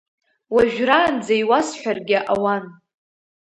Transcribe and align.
Уажәраанӡа 0.53 1.35
иуасҳәаргьы 1.41 2.17
ауан… 2.33 2.63